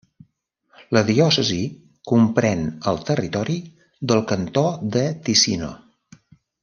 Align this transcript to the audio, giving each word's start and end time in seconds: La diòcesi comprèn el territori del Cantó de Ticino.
La 0.97 1.03
diòcesi 1.09 1.57
comprèn 2.11 2.65
el 2.93 2.97
territori 3.11 3.59
del 4.13 4.25
Cantó 4.33 4.65
de 4.97 5.05
Ticino. 5.29 5.71